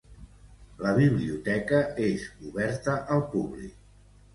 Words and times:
La 0.85 0.93
biblioteca 1.01 1.85
és 2.09 2.27
oberta 2.51 3.01
al 3.19 3.27
públic. 3.37 3.83